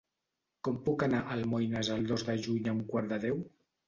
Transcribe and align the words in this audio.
Com 0.67 0.77
puc 0.85 1.03
anar 1.07 1.19
a 1.25 1.35
Almoines 1.35 1.91
el 1.97 2.07
dos 2.13 2.23
de 2.31 2.35
juny 2.47 2.71
a 2.73 2.73
un 2.77 2.81
quart 2.95 3.13
de 3.13 3.21
deu? 3.27 3.45